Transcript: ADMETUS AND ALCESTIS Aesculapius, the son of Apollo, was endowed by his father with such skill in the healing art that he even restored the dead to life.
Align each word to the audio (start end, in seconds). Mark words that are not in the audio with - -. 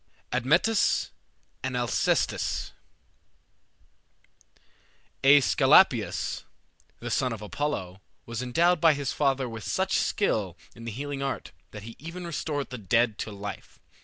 ADMETUS 0.31 1.11
AND 1.61 1.77
ALCESTIS 1.77 2.71
Aesculapius, 5.23 6.43
the 6.99 7.11
son 7.11 7.31
of 7.31 7.43
Apollo, 7.43 8.01
was 8.25 8.41
endowed 8.41 8.81
by 8.81 8.95
his 8.95 9.13
father 9.13 9.47
with 9.47 9.63
such 9.63 9.93
skill 9.99 10.57
in 10.75 10.85
the 10.85 10.91
healing 10.91 11.21
art 11.21 11.51
that 11.69 11.83
he 11.83 11.95
even 11.99 12.25
restored 12.25 12.71
the 12.71 12.79
dead 12.79 13.19
to 13.19 13.31
life. 13.31 13.79